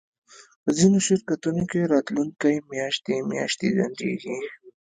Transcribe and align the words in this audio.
په 0.63 0.69
ځینو 0.77 0.97
شرکتونو 1.07 1.63
کې 1.71 1.89
راتلونکی 1.93 2.55
میاشتې 2.71 3.15
میاشتې 3.31 3.67
ځنډیږي 3.77 4.37